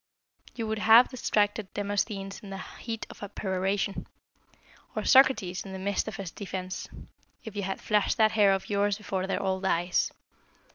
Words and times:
You 0.55 0.65
would 0.65 0.79
have 0.79 1.09
distracted 1.09 1.71
Demosthenes 1.75 2.39
in 2.39 2.49
the 2.49 2.57
heat 2.57 3.05
of 3.11 3.21
a 3.21 3.29
peroration, 3.29 4.07
or 4.95 5.03
Socrates 5.03 5.63
in 5.63 5.73
the 5.73 5.77
midst 5.77 6.07
of 6.07 6.15
his 6.15 6.31
defence, 6.31 6.89
if 7.43 7.55
you 7.55 7.61
had 7.61 7.79
flashed 7.79 8.17
that 8.17 8.31
hair 8.31 8.51
of 8.51 8.67
yours 8.67 8.97
before 8.97 9.27
their 9.27 9.43
old 9.43 9.63
eyes. 9.63 10.11